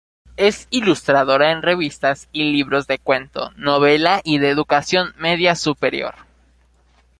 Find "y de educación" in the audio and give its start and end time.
4.23-5.13